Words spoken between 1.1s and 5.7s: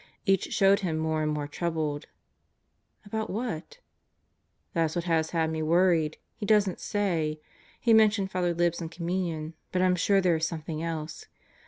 and more troubled," "About what?" "That's what has had me